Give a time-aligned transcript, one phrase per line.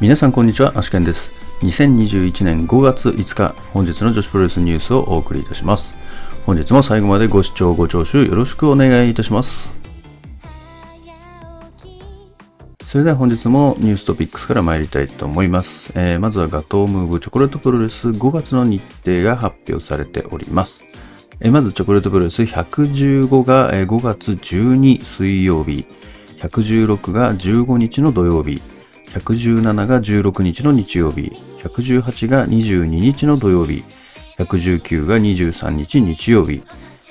[0.00, 1.30] 皆さんこんにちは、アシケンです。
[1.60, 5.98] 2021年5月5日、本日の女子プロレスニュースをお送りいたします。
[6.46, 9.78] 本日も最後までご視聴ご聴取よろしくお願いいたします。
[12.86, 15.92] それでは本日もニューストピックスから参りたいと思います。
[15.94, 20.82] えーまずはガトームーブチョコレートプロレス5月の日程が発表されております。
[21.40, 25.84] えーまずチョコレートプロレス115が5月12水曜日、
[26.38, 28.62] 116が15日の土曜日、
[29.14, 31.32] 117が16日の日曜日、
[31.62, 33.82] 118が22日の土曜日、
[34.38, 36.62] 119が23日日曜日、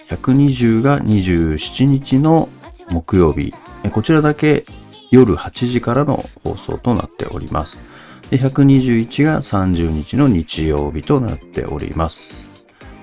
[0.08, 2.50] 120が27日の
[2.90, 3.54] 木曜日、
[3.92, 4.64] こちらだけ
[5.12, 7.82] 夜8時からの放送となっております。
[8.30, 12.48] で121が30日の日曜日となっております。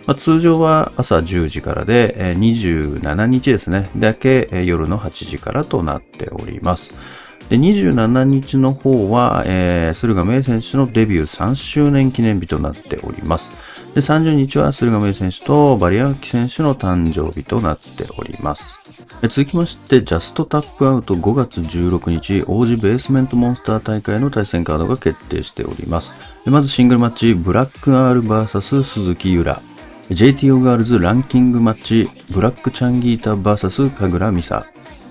[0.06, 6.94] まあ、通常は朝10時からで、27日ですね、だけ夜の8時からとなっております。
[7.48, 13.52] で27日の方は、えー駿河明選手のデビュー3周年記念日となっております。
[13.94, 18.80] で30日は駿河明選手とバリアンキ選手の誕生日となっております。
[19.22, 26.14] 続きまして、ジャストタップアウト5月16日、王子ベースメントモンスター大会の対戦カードが決定しております。
[26.44, 29.62] まずシングルマッチ、ブラック R vs 鈴木ゆら。
[30.10, 34.66] JTO ガールズランキングマッチ、ブラックチャンギータ VS 神楽美沙。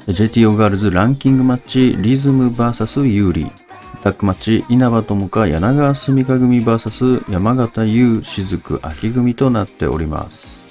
[0.07, 3.51] JTO ガールズランキングマッチ、リズム VS ユーリ。
[4.03, 10.61] タックマッチ、稲葉友香柳川澄香組 VS 山形優雫秋組となっております。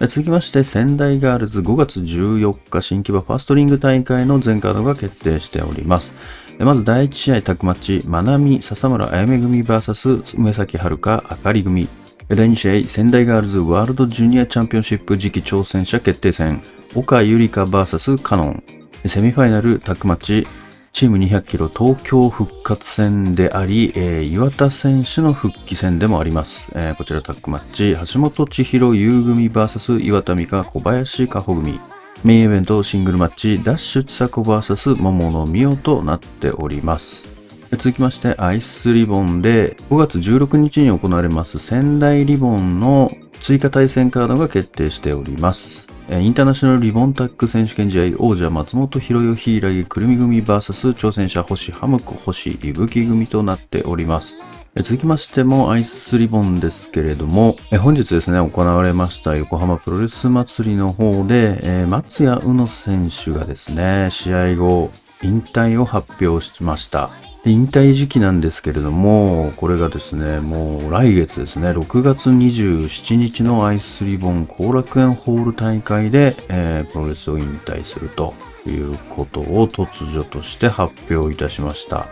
[0.00, 6.14] 続きまして、仙台ガールズ5月14日新木場ファーストリング大会の全カードが決定しております。
[6.58, 11.88] まず第1試合タッグマッチ、まなみ笹村あやめ組 VS 梅崎遥あかり組。
[12.34, 16.62] 第2試合、仙台ガールズワールドジュニアチャンピオンシップ次期挑戦者決定戦、
[16.94, 18.62] 岡ゆりか VS カノン。
[19.06, 20.46] セミファイナルタッグマッチ、
[20.92, 26.70] チーム200キロ東京復活戦であり、えー岩田選手の復帰戦でもあります。
[26.74, 31.80] えーこちらタッグマッチ、橋本千尋優組 VS 岩田美香小林加穂組。
[32.24, 37.31] メインイベントシングルマッチ、ダッシュ千佐子 VS 桃野美代となっております。
[37.72, 43.10] 続きまして、アイスリボンで5月16日に行われます仙台リボンの
[43.40, 45.88] 追加対戦カードが決定しております。
[46.10, 54.42] インターナショナルリボンタック選手権試合王者松本博代柊くるみ組 VS 挑戦者星ハムコ星伊吹組となっております。
[54.76, 64.90] 続きましてもアイスリボンですけれども、本日ですね、行われました横浜プロレス祭りの方で、松谷宇野選手がですね、試合後、
[65.22, 67.10] 引退を発表しました。
[67.44, 82.06] 引退時期なんですけれども、これがですね、もう来月ですね、6月27日のアイスリボン後楽園ホール大会で、えープロレスを引退するということを突如として発表いたしました。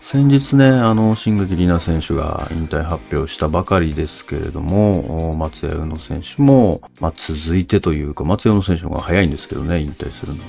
[0.00, 10.44] 先日ね、あの、新垣里奈選手が引退発表したばかりですけれども、松屋うの選手も、まあ、続いてというか、松屋うの選手の方が早いんですけどね、引退するの。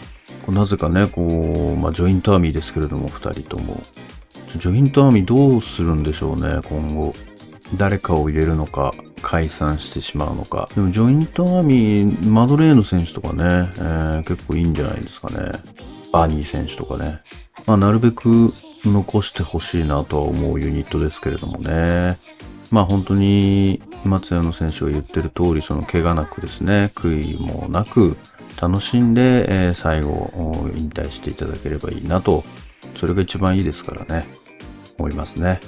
[0.48, 3.82] なぜかね、こう、まあ、ジョイントアーミーですけれども、二人とも。
[4.58, 7.14] ジョイントアーミーどうするんでしょうね、今後。
[7.78, 10.70] 誰かを入れるのか、解散してしまうのか。
[10.74, 15.52] でも、ジョイントアーミー、マドレーヌ選手とかね、えー結構いいんじゃないですかね。
[16.12, 17.22] バーニー選手とかね。
[17.66, 18.52] まあ、なるべく
[18.84, 22.18] 残してほしいなとは思うユニットですけれどもね。
[22.72, 28.18] まあ本当に松山選手が言ってる通り、その怪我なくですね、悔いもなく
[28.62, 30.30] 楽しんで、え最後
[30.78, 32.44] 引退していただければいいなと、
[32.96, 34.28] それが一番いいですからね、
[34.98, 35.60] 思いますね。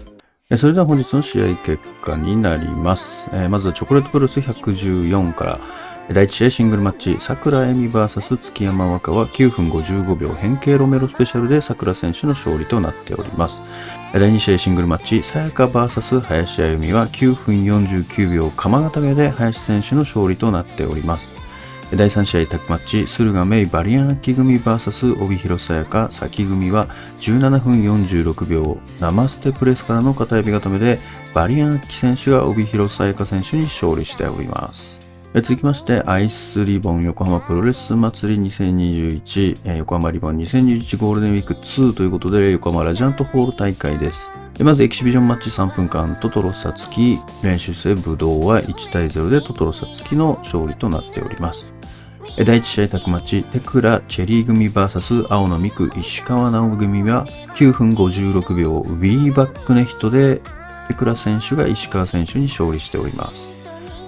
[0.58, 3.30] それでは本日の試合結果になります。
[3.34, 5.60] えまずはチョコレートプロス114から、
[6.10, 13.62] 第1試合シングルマッチ、桜恵美 VS 月山若は9分55秒変形ロメロスペシャルで桜選手の勝利となっております。
[14.14, 21.32] 第2試合シングルマッチ、さやか VS 林歩美は9分49秒鎌形目で林選手の勝利となっております。
[21.96, 26.90] 第3試合タッグマッチ、駿河メイバリアン秋組 VS 帯広さやか先組は
[27.22, 30.98] 17分46秒生ステプレスからの片指固めで
[31.34, 35.01] バリアン秋選手が帯広さやか選手に勝利しております。
[35.34, 44.30] 続きまして、アイスリボン横浜プロレス祭り2021、えー横浜リボン2021ゴールデンウィーク2ということで、横浜ラジアントホール大会です。
[44.60, 51.74] まずエキシビジョンマッチ3分間、トトロサツキ、練習生武道は1対0でトトロサツキの勝利となっております。
[52.38, 57.26] 第1試合タッグマチ、テクラチェリー組 VS 青野美久石川直組は
[57.56, 60.42] 9分56秒ウィーバックネヒットで
[60.90, 63.61] テクラ選手が石川選手に勝利しております。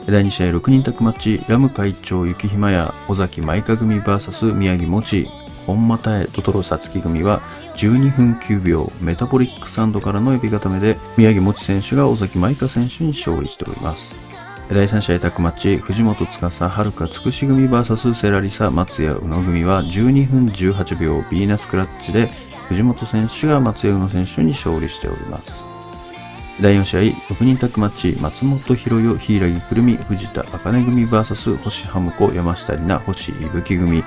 [0.05, 5.29] 第2試合6人タッグマッチ、ラム会長雪ひまや尾崎舞香組 VS 宮城もち、
[5.65, 7.41] 本間田江トトロサツキ組は
[7.75, 14.33] 12分9秒メタボリックサンドからの指固めで宮城もち選手が尾崎舞香選手に勝利しております。
[14.69, 22.29] 第3試合タッグマッチ、藤本司、はるかつくし組 VS セラリサ、松谷宇野組は12分18秒ビーナスクラッチで
[22.67, 25.72] 藤本選手が松谷宇野選手に勝利しております。
[26.61, 26.99] 第4試合、
[27.33, 34.03] 6人タッグマッチ、松本博代、柊くるみ、藤田茜組 VS 星ハムコ、山下里奈、星いぶき組。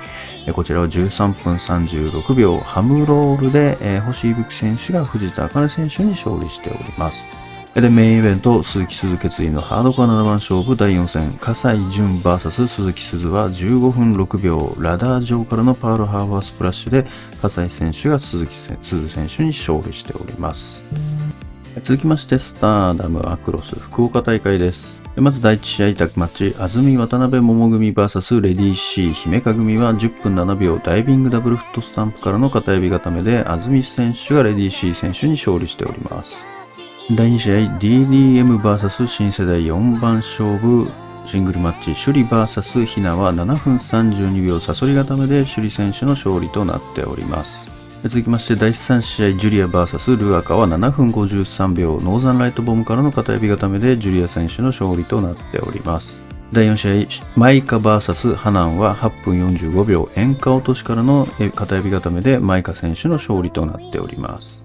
[0.53, 7.27] こちらは13分36秒、ハムロールで、えー星いぶき選手が藤田茜選手に勝利しております。
[7.75, 17.05] で、メインイベント、鈴木鈴決意のハードコア7番勝負第4戦、葛西潤 VS 鈴木鈴は15分6秒、ラダー上からのパールハーバースプラッシュで、
[17.41, 21.46] 葛西選手が鈴木鈴選手に勝利しております。
[21.83, 24.97] 続きまして、スターダムアクロス福岡大会です。
[25.15, 36.45] まず第1試合タッグマッチ、安住渡辺桃組 VS レディー C 姫香組は10分7秒ダイビングダブルフットスタンプからの片指固めで、安住選手がレディー C 選手に勝利しております。
[37.15, 40.91] 第2試合 DDMVS 新世代4番勝負
[41.25, 47.66] シングルマッチ首里 VS ひなは7分32秒サソリ固めで首里選手の勝利となっております。
[48.03, 56.23] 続きまして第3試合ジュリア VS ルアカは7分53秒ノーザンライトボムからの片指固めでジュリア選手の勝利となっております。
[56.53, 64.63] 第4試合マイカ VS ハナンは8分45秒演歌落としからの片指固めでマイカ選手の勝利となっております。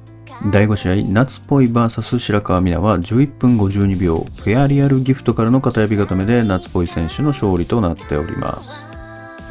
[0.51, 8.92] 第5試合、夏っぽい VS 白川美奈は11分52秒、フェアリアルギフトからの片指固めで夏っぽい選手の勝利となっております。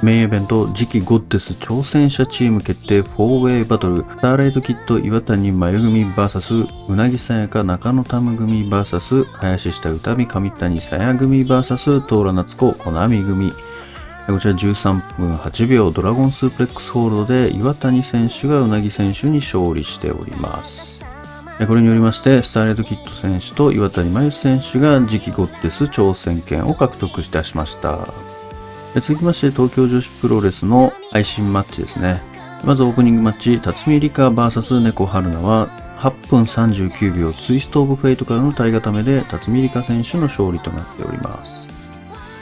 [0.04, 13.52] メインイベント、次期ゴッデス挑戦者チーム決定 4way バトル、スターライトキット岩谷真由組 VS うなぎさやか中野タム組 VS 林下歌美上谷さや組 VS トーラ夏子穂波組。
[14.28, 21.00] こちら13分8秒ドラゴンスープレックスホールドで岩谷選手がうなぎ選手に勝利しております。
[21.68, 28.31] これによりまして、スターレッドキッド選手と岩谷真由選手が次期ゴッデス挑戦権を獲得いたしました。
[29.00, 32.22] 続きまして、東京女子プロレスの配信マッチですね。
[32.66, 35.68] まずオープニングマッチ、辰巳梨花 VS 猫春菜は
[35.98, 41.68] 8分39秒ツイストオブフェイトからの体固めで辰巳梨花選手の勝利となっております。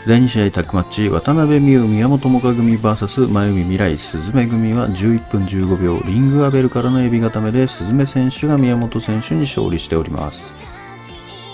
[0.08, 10.52] 第2試合タッグマッチ、渡辺美優宮本萌歌組 VS 真由美未来鈴芽組は11分15秒リングアベルからのエビ固めで鈴芽選手が宮本選手に勝利しております。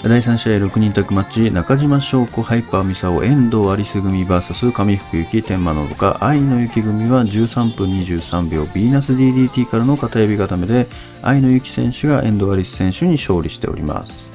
[0.08, 10.86] 第3試合6人タッグマッチ、中島翔子、ハイパーミサオ、遠藤有栖組 VS 上福幸、天満の他、愛の雪組は13分23秒、ビーナス DDT からの片指固めで、
[11.24, 14.30] 愛の雪選手が遠藤有栖選手に勝利しております。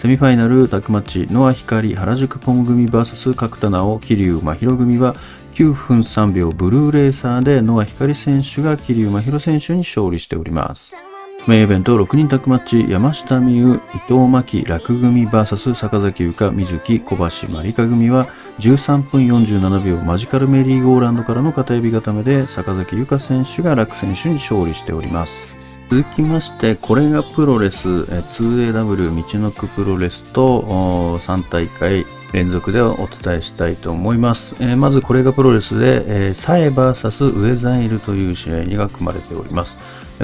[0.00, 5.14] セミファイナルタッグマッチ、ノア光、原宿ポン組 VS 角田直、桐生真宙組は
[5.54, 10.96] 9分3秒ブルーレーサーでノア光選手が桐生真宙選手に勝利しております。
[11.46, 18.28] メインイベント6人タッグマッチ、山下美優、伊藤真希、楽組 VS 坂崎優香、水木、小橋まりか組は
[18.60, 25.46] 13分47秒マジカルメリーゴーランドからの片指固めで坂崎優香選手が楽選手に勝利しております。
[25.90, 34.56] 続きまして、これがプロレス、2AW 道のくプロレスと3大会連続でお伝えしたいと思います。
[34.60, 39.76] えーまずこれがプロレスで、えーサエ VS ウェザイルという試合が組まれております。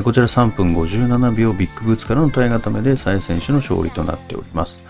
[0.04, 4.88] こちら3分57秒ビッグブーツからの体固めでサエ選手の勝利となっております。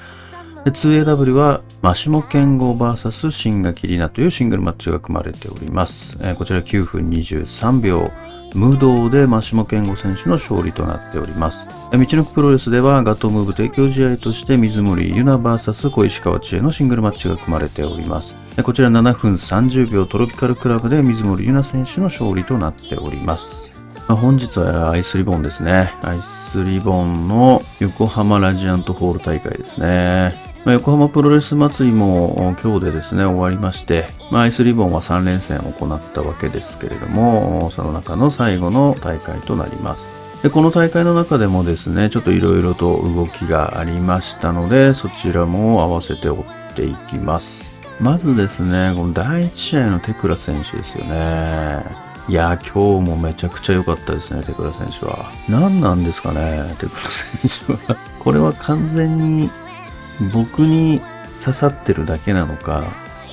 [0.66, 6.18] 2AW はマシモケンゴー VS シンガキリナというシングルマッチが組まれております。
[6.34, 8.10] こちら9分23秒。
[8.52, 11.66] ムードでマシモケンゴ選手の勝利となっております。
[11.92, 18.36] 道のくプロレスではガトムーブ提供試合として水森ユナ VS 小石川知恵のシングルマッチが組まれております。
[18.62, 23.69] こちら7分30秒トロピカルクラブで水森ユナ選手の勝利となっております。
[24.16, 25.92] 本日はアイスリボンですね。
[26.02, 30.34] アイスリボンの横浜ラジアントホール大会ですね。
[30.64, 40.42] まあ横浜プロレス祭りも今日でですね、終わりまして、まあ、アイスリボンは3連戦を行ったわけですけれども、その中の最後の大会となります。
[40.42, 46.34] で、この大会の中でもですね、ちょっといろいろと動きがありましたので、そちらも合わせて追
[46.72, 47.82] っていきます。
[48.00, 52.09] まずですね、この第1試合のテクラ選手ですよね。
[52.30, 55.32] いや、今日もめちゃくちゃ良かったですね、テクラ選手は。
[55.48, 57.96] 何なんですかね、テクラ選手は。
[58.22, 59.50] これは完全に
[60.32, 61.00] 僕に
[61.40, 62.84] 刺さってるだけなのか、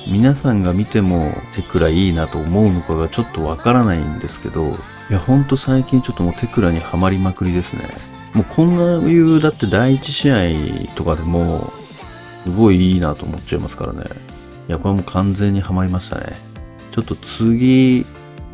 [0.08, 4.76] 皆さんが見てもテクラいいなと思うのかがちょっとわからないんですけど、
[5.10, 7.88] いや、ほんと最近ちょっともうテクラにはまりまくりですね。
[8.34, 10.38] もうこんないう、だって第一試合
[10.96, 11.60] とかでも、
[12.42, 14.00] すごいいいなと思っちゃいますからね。
[14.68, 16.36] いや、これも完全にはまりましたね。
[16.90, 18.04] ちょっと次、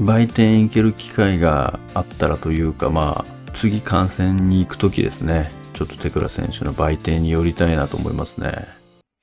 [0.00, 8.52] 売店行ける機会があったらというか、まあ、次観戦に行くときですね、ちょっと手倉選手の売店に寄りたいなと思いますね。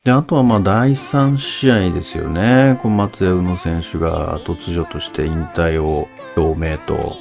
[0.04, 2.80] で、あとはまあ第3試合ですよね。
[2.82, 7.18] この松屋宇野選手が突如として引退を表明と、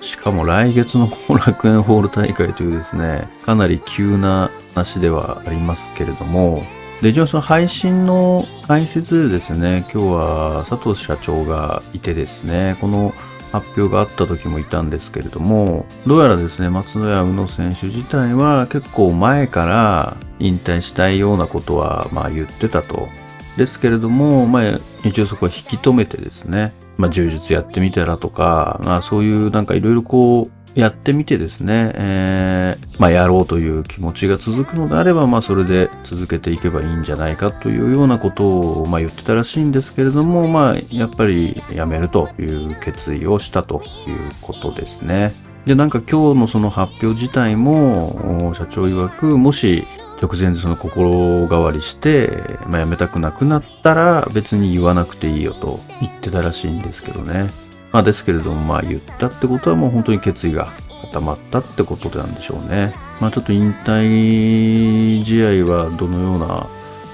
[0.00, 6.62] しかも来月の後楽園ホール大会というですね、かなり急な話ではありますけれども、
[7.02, 13.14] で、一応その配信の解説ですね、今日は佐藤社長がいてですね、この
[13.52, 23.08] 発表があった時もいたんですけれども、どうやらですね、松野屋宇野選手自体は結構前から引退したいようなことはまあ言ってたと。
[23.56, 45.32] ですけれども、まあ一応そこは引き止めてですね、まあ柔術やってみたらとか、まあそういうなんかいろいろこうやってみてですね、えー、まあ、やろうという気持ちが続くのであれば、まあ、それで続けていけばいいんじゃないかというようなことを、まあ、言ってたらしいんですけれども、まあ、やっぱりやめるという決意をしたということですね。
[45.66, 49.84] で、なんか今日のその発表自体も、社長曰く、もし
[50.22, 57.48] 直前でその心変わりして、まあ、やめたくなくなったら別に言わなくていいよと言ってたらしいんですけどね。
[57.92, 60.68] まあですけれども、まあ言ったってことはもう本当に決意が
[61.02, 62.94] 固まったってことなんでしょうね。
[63.20, 66.66] まあちょっと引退試合はどのような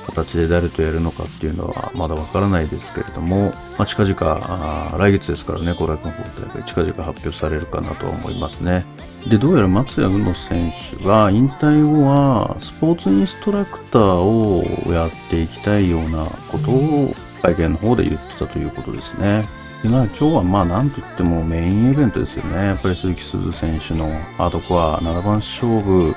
[0.06, 8.86] 形で誰とやるのかっていうのはまだわからないですけれども、まあ、近々、来月ですからね、後楽園ホール大会近々発表されるかなとは思いますね。
[9.28, 17.10] で、どうやら松谷宇野選手は引退後はスポーツインストラクターをやっていきたいようなことを
[17.42, 19.44] 会見の方で言ってたということですね。
[19.86, 22.56] でまあ、今日はまあなんといってもメインイベントですよね。
[22.56, 26.12] やっぱり鈴木鈴選手のハードコア7番勝負、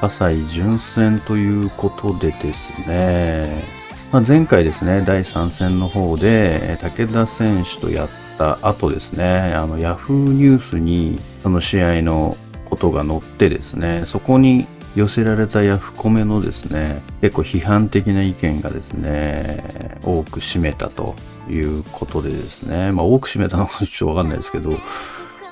[0.00, 3.64] 葛西純戦ということでですね、
[4.12, 12.34] まあ、前回ですね、第3戦の方で武田選手とやった後ですね、あの Yahoo ニュースにその試合の
[12.64, 21.14] ことが載ってですね、そこに寄せられたヤフコメのですね、結構批判的な意見がですね、多く占めたと
[21.50, 24.70] いうことでですね、まあ多く占めたのかちょっとわかんないですけど、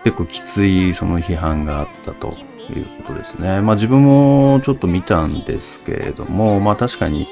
[0.03, 2.35] 結構きついその批判があったと
[2.71, 3.61] いうことですね。
[3.61, 7.29] まあ自分もちょっと見たんですけれども、まあ確かに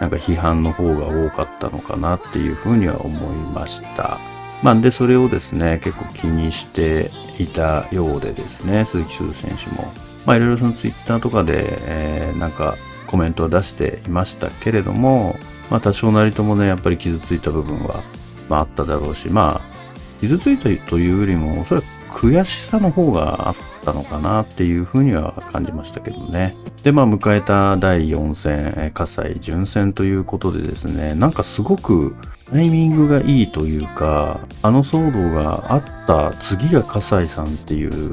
[0.00, 4.20] なんか批判の方が多かったのかなっていうふうには思いました。
[4.62, 7.10] まあで、それをですね、結構気にして
[7.42, 10.07] いたようでですね、鈴木鈴選手も。
[10.28, 12.74] まあいろいろそのツイッターとかで、えー、なんか
[13.06, 15.36] コメントを出していましたけれども、
[15.70, 18.02] まあ多少なりともね、やっぱり傷ついた部分は、
[18.50, 23.56] まああっただろうし、まあ、傷ついたというよりも、おそらく悔しさの方があっ
[23.86, 26.54] たのかなっていうふうには感じましたけどね。
[26.82, 32.14] で、まあ迎えた第4戦、葛西準戦ということでですね、なんかすごく
[32.50, 38.12] タイミングがいいというか、あの騒動があった次が葛西さんっていう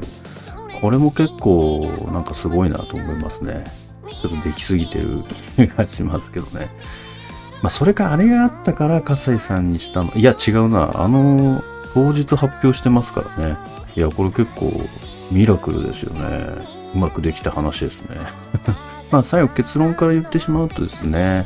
[0.80, 3.64] これも結構なんかすごいなと思いますね。
[4.08, 5.22] ちょっとできすぎてる
[5.56, 6.70] 気がしますけどね。
[7.62, 10.12] まあそれかあれがあったから笠井さんにしたの。
[10.14, 10.92] いや違うな。
[10.94, 11.62] あの、
[11.94, 13.56] 当日発表してますからね。
[13.96, 14.70] いや、これ結構
[15.32, 16.46] ミラクルですよね。
[16.94, 18.16] うまくできた話ですね。
[19.10, 21.44] まあ最後結論から言ってしまうとですね、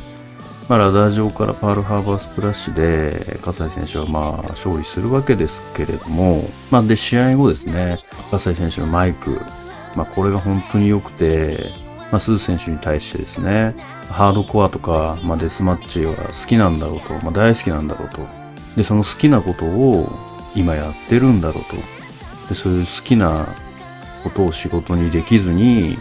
[0.71, 7.99] まあ、ラダー上からパールハーバースプラッシュで、葛西選手はまあ勝利するわけですけれども、まあで試合後ですね、
[8.31, 9.37] 葛西選手のマイク、
[9.97, 11.73] まあこれが本当に良くて、
[12.09, 13.75] まあ鈴選手に対してですね、
[14.11, 18.19] ハードコアとか、まあ、デスマッチは好きなんだろうと、まあ大好きなんだろうと。
[18.77, 20.07] で、その好きなことを
[20.55, 21.75] 今やってるんだろうと。
[22.47, 23.45] で、そういう好きな
[24.23, 25.97] ことを仕事にできずに、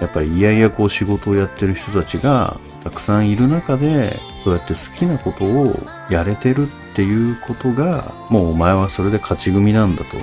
[0.00, 5.74] やっぱりいやいやこう仕事をやってる人たちがたくさんいる中で、そうやって好きなことを
[6.08, 10.16] やれてるっていうことが、もうお前はそれで勝ち組なんだと。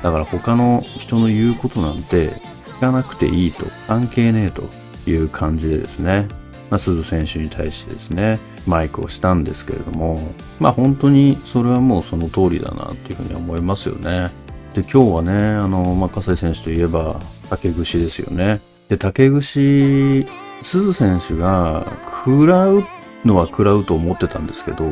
[0.00, 4.62] だから他の人の言うことなんて聞かなくていいと、関係ねえと
[5.10, 6.28] いう感じでですね、
[6.70, 10.20] まあ、鈴選手に対してですね、マイクをしたんですけれども、
[10.60, 14.30] まあ本当にそれはもうその通りだなっていうふうに思いますよね。
[14.72, 17.18] で、今日はね、あの、まあ、笠井選手といえば、
[17.50, 18.60] 竹串ですよね。
[18.88, 20.26] で、竹串
[20.64, 21.86] 鈴選手が
[22.24, 22.84] 食らう
[23.24, 24.84] のは食らうと思ってたんですけど、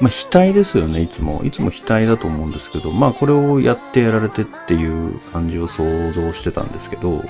[0.00, 1.42] まあ、額ですよね、いつも。
[1.44, 7.24] いつも額だと思うんですけど、まあ、これをやってやられてっていう感じを想像してたんですけど、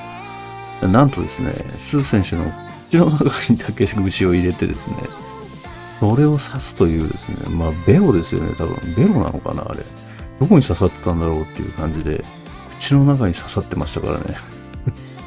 [0.83, 2.45] なんとですね、鈴選手の
[2.91, 4.97] 口の中に竹串を入れてですね、
[6.01, 8.77] それを刺すというですね、まあ、ベロですよね、多分。
[8.97, 9.81] ベロなのかな、あれ。
[10.41, 12.25] どこに刺さってたんだろうっていう感じで、
[12.79, 14.54] 口の中に刺さってましたからね。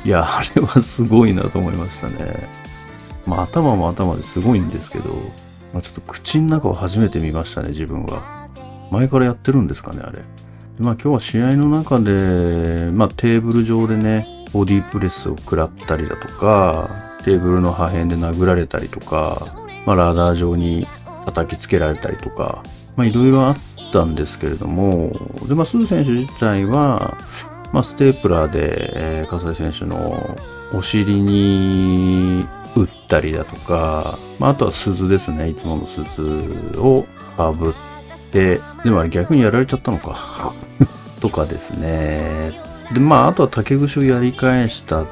[0.08, 2.48] いや、あれはすごいなと思いましたね。
[3.26, 5.14] まあ頭も頭ですごいんですけど、
[5.74, 8.48] まあ、ちょっと口の中を初めて見ましたね、自分は。
[8.90, 10.20] 前からやってるんですかね、あれ。
[10.80, 16.90] まあ今日は試合の中で、まあテーブル上でね、ボディープレスを食らったりだとか、
[17.26, 19.38] テーブルの破片で殴られたりとか、
[19.86, 20.88] まあラダー上に
[21.26, 22.64] 叩きつけられたりとか、
[22.96, 23.58] まあいろいろあっ
[23.92, 25.12] たんですけれども、
[25.50, 27.18] で、まあスー選手自体は、
[27.74, 30.38] まあステープラーで、えー、笠井選手の
[30.74, 32.46] お尻に
[32.76, 37.06] 打ったりだとか、まああとは鈴ですね、いつもの鈴を
[37.36, 37.74] かぶっ
[38.32, 40.54] て、でもあれ逆にやられちゃったのか。
[41.22, 42.52] とかですね。
[42.94, 45.06] で、まああとは竹串をやり返したっ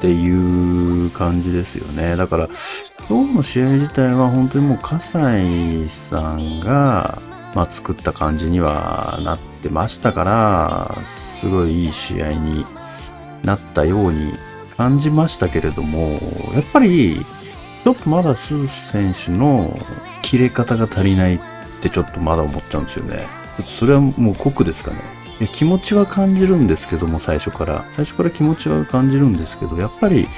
[0.00, 2.16] ていう感じですよね。
[2.16, 2.48] だから、
[3.08, 7.18] 今日の試合自体は本当にもう葛西さんが、
[7.54, 12.64] まあ、作った感じにはなってましたから、すごいいい試合に
[13.44, 14.32] なったように
[14.76, 16.18] 感じましたけれども、
[16.54, 17.20] やっぱり、
[17.84, 19.78] ちょっとまだスー選手の
[20.22, 21.38] 切れ方が足りないっ
[21.82, 23.26] てちょっとまだ思っちゃうんですよね。
[23.66, 24.98] それはもう酷ですかね。
[25.52, 27.84] 気持ちは感じるんですけども、最初から。
[27.92, 30.28] 最初から気持ちは感じるんですけど、やっぱり、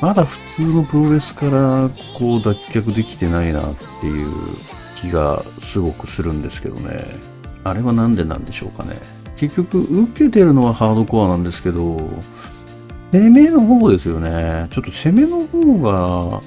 [0.00, 1.88] まだ普通のプロレスから
[2.18, 4.26] こう脱却できてないなっていう
[4.96, 7.29] 気がすごくするんですけどね。
[7.64, 8.94] あれはなんでなんでしょうかね。
[9.36, 11.98] 結局、受けてるのはハードコアなんですけど、
[13.12, 14.68] 攻めの方ですよね。
[14.70, 16.40] ちょっと攻めの方が、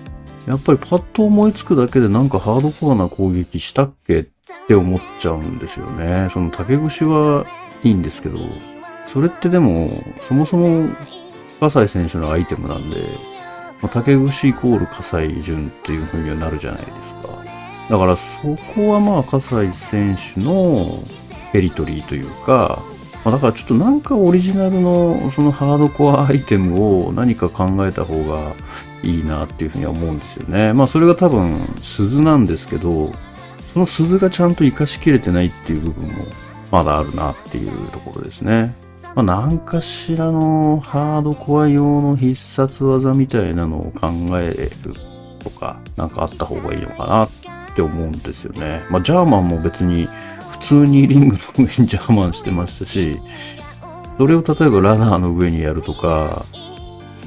[0.47, 4.25] やっぱりパッと思いつくだけでなんかハードコアな攻撃したっけっ
[4.67, 6.29] て思っちゃうんですよね。
[6.33, 7.45] その竹串は
[7.83, 8.37] いいんですけど、
[9.07, 9.91] それってでも、
[10.27, 10.87] そもそも、
[11.59, 13.07] 葛西選手のアイテムなんで、
[13.81, 17.32] ま、竹串イコール葛西潤っていう風にはなるじゃないですか。
[17.89, 20.87] だからそこはまあ葛西選手の
[21.51, 22.79] ペリトリーというか、
[23.25, 28.53] ま、だからちょっとなんかオリジナルのそのハードコアアイテムを何か考えた方が
[29.03, 30.73] いいなっていうふうには思うんですよね。
[30.73, 33.11] まあそれが多分鈴なんですけど、
[33.73, 36.23] その鈴がちゃんと活かしきれてないっていう部分も
[36.71, 38.75] まだあるなっていうところですね。
[39.15, 44.09] まあ、何かしらのハードコア用の必殺技みたいなのを考
[44.39, 44.53] える
[45.39, 47.27] とか、なんかあった方がいいのかな
[47.73, 48.83] って思うんですよね。
[48.89, 50.07] まあ、ジャーマンも別に
[50.51, 53.19] 普通にリングの上にジャーマンしてましたし、
[54.17, 56.45] それを例えばラダーの上にやるとか、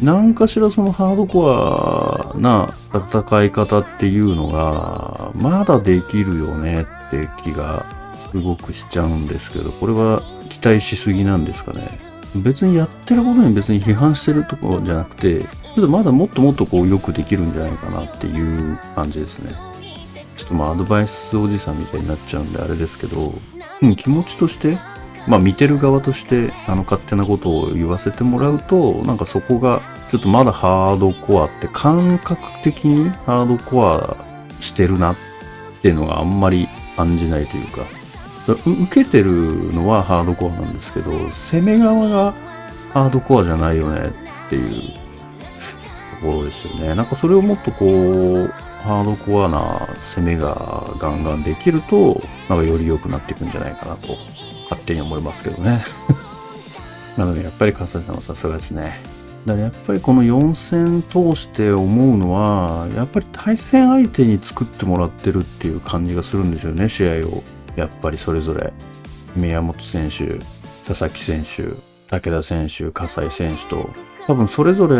[0.03, 11.83] 何かしらそのハードコアな戦い方っていうのが、まだできるよねって気がすごくしちゃうんですけど、これは期待しすぎなんですかね。
[12.45, 19.55] 別にやってることに別に批判してるとこじゃなくて、ちょっとまだもっともっとこうよくできるんじゃないかなっていう感じですね。
[20.37, 23.33] ちょっとまあアドバイスおじさんみたいになっちゃうんであれですけど、
[23.83, 24.77] うん、気持ちとして、
[25.27, 34.17] まあ見てる側としてあの勝手なことを言わせてもらうと、なんかそこがちょっとまだハードコアって感覚的にハードコア
[34.61, 35.17] してるなっ
[35.83, 37.83] ていうのがあんまり感じないというか、
[38.65, 42.35] 受けてるのはハードコアなんですけど、攻め側が
[42.93, 44.15] ハードコアじゃないよね
[44.47, 44.93] っていう
[46.21, 46.95] ところですよね。
[46.95, 48.55] なんかそれをもっとこう、
[48.87, 49.59] ハードコアな
[50.15, 54.17] 攻めがガンガンできると、なんかより良くなっていくんじゃないかなと、
[54.71, 55.85] 勝手に思いますけどね。
[57.19, 59.01] なのでやっぱり笠井さんはさすがですね。
[59.45, 67.43] だからやっぱりこの4戦通して思うのは、やっぱり対戦相手に作ってもらってるっていう感じがするんですよね、試合を。
[67.75, 68.73] やっぱりそれぞれ
[69.35, 70.29] 宮本選手、
[70.87, 71.75] 佐々木選手、
[72.09, 73.91] 武田選手、葛西選手と、
[74.29, 74.97] 多分それぞれ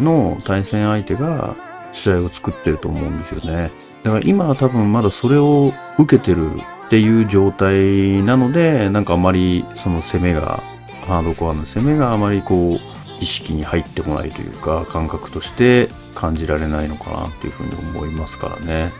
[0.00, 1.54] の対戦相手が
[1.94, 3.70] 試合を作ってると思うんですよね。
[4.02, 6.50] だから今は多分まだそれを受けてる
[6.86, 10.62] っていう状態なので、なんかあまりその攻めが、
[11.06, 12.78] ハードコアの攻めがあまりこう、
[13.20, 18.92] 意識に入ってこないというか、感覚として感じられないのかなっていうふうに思いますからね。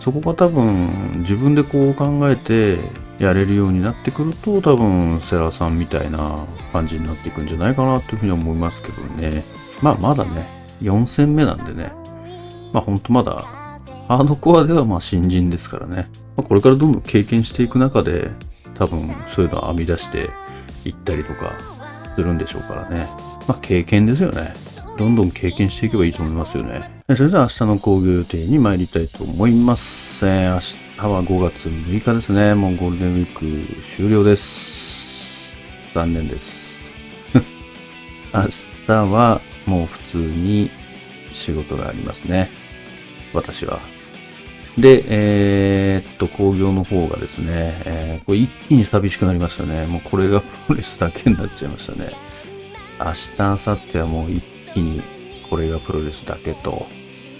[0.00, 2.78] そこが多分自分でこう考えて
[3.18, 9.42] やれるようになってくると多分セラさんみたいな感じになっていくんじゃないかなというふうに思いますけどね。
[9.82, 10.46] まあまだね、
[10.82, 11.92] 4戦目なんでね。
[12.72, 13.42] まあほんとまだ
[14.08, 16.08] ハードコアではまあ新人ですからね。
[16.36, 18.30] まあ、これからどんどん経験していく中で
[18.74, 20.28] 多分そういうのを編み出して
[20.88, 21.52] いったりとか
[22.14, 23.06] するんでしょうからね。
[23.46, 24.54] まあ経験ですよね。
[24.98, 26.98] どんどん経験していけばいいと思いますよね。
[27.14, 30.26] それでは明日の工業予定に参りたいと思います。
[30.26, 30.76] え、明日
[31.08, 32.54] は5月6日ですね。
[32.54, 35.52] もうゴールデンウィーク終了です。
[35.94, 36.90] 残念です。
[38.34, 38.42] 明
[38.86, 40.70] 日はもう普通に
[41.38, 42.50] 仕事がありますね。
[43.32, 43.80] 私は。
[44.78, 49.86] で、えー、っと、工業の方がですね、えー、これ一気に寂しくなりましたね。
[49.86, 52.12] もうこれが プロレスだけになっちゃいましたね。
[53.00, 55.02] 明日、明後日はもう一気に
[55.50, 56.86] これがプロレスだけと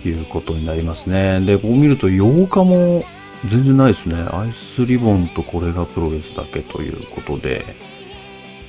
[0.05, 1.41] いうことになりますね。
[1.41, 3.05] で、こう見ると8日も
[3.47, 4.17] 全然ないですね。
[4.33, 7.65] アイスリボンとこれがプロレスだけということで、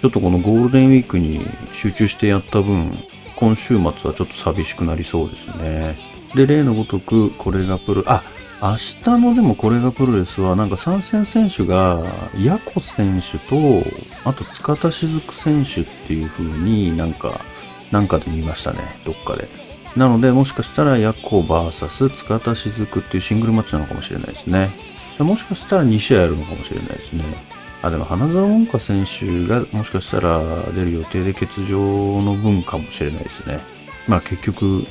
[0.01, 1.41] ちょっとこのゴールデンウィークに
[1.73, 2.91] 集中してやった分、
[3.39, 5.95] 今週末はちょっと寂しくなりそうですね。
[6.35, 8.21] で、例のごとく、これがプロ、あ、
[8.61, 12.03] 明日のでもこれがプロレスは、なんか参戦選手が、
[12.37, 13.55] ヤコ選手と、
[14.25, 17.39] あと塚田雫選手っていう風になんか、
[17.91, 19.47] なんかで見ましたね、どっかで。
[19.95, 24.69] なので、もしかしたらヤコ VS 塚田雫っていうシングルマッチなのかもしれないですね。
[25.17, 27.23] もしかしたら2試合やるのかもしれないですね。
[27.81, 30.41] あ、でも花澤門花選手がもしかしたら
[30.73, 33.59] 出る予定で欠場の分かもしれないですね。
[34.07, 34.83] まあ結局、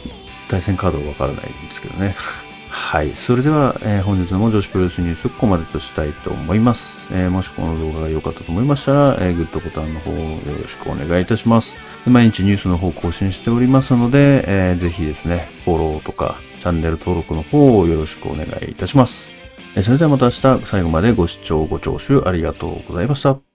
[0.49, 2.17] 対戦カードはわからないんですけどね。
[2.71, 3.15] はい。
[3.15, 7.09] それでは、えー、本日も女子プロレスニュースここまでとしたいと思います。
[7.11, 11.77] えー、もしこの動画が良かったと思いましたら、えー、グッドボタンの方よろしくお願いいたします。
[12.07, 19.38] 毎日ニュースの方更新しておりますので、えー、ぜひですね、フォローとかチャンネル登録の方をよろしくお願いいたします。
[19.83, 23.48] それではまた明日最後までご視聴ご聴取ありがとうございました。